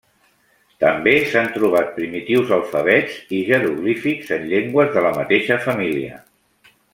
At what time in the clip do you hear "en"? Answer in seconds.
4.39-4.49